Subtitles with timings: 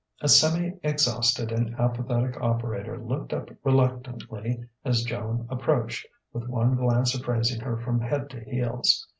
[0.19, 7.13] A semi exhausted and apathetic operator looked up reluctantly as Joan approached, with one glance
[7.13, 9.07] appraising her from head to heels.